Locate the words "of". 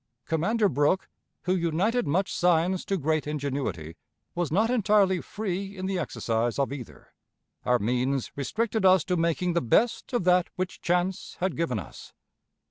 6.57-6.73, 10.11-10.23